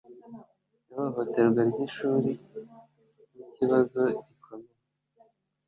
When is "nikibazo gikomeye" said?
3.33-4.75